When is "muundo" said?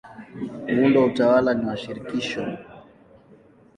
0.73-0.95